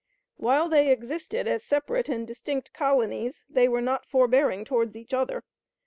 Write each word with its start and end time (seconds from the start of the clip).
While 0.37 0.67
they 0.67 0.89
existed 0.91 1.47
as 1.47 1.63
separate 1.63 2.09
and 2.09 2.25
distinct 2.25 2.73
colonies 2.73 3.45
they 3.47 3.67
were 3.67 3.81
not 3.83 4.03
forbearing 4.07 4.65
toward 4.65 4.95
each 4.95 5.13
other. 5.13 5.43